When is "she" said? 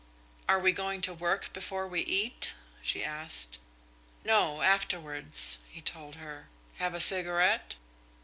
2.81-3.03